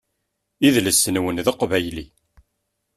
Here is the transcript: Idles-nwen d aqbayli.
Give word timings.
Idles-nwen 0.67 1.37
d 1.45 1.47
aqbayli. 1.51 2.05